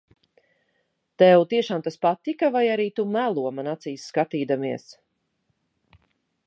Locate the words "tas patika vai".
1.87-2.63